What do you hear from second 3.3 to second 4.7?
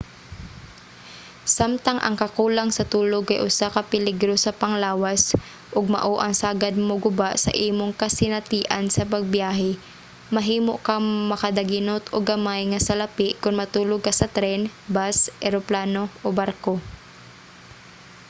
usa ka peligro sa